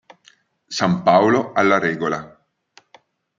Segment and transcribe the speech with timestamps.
[0.69, 2.19] San Paolo alla Regola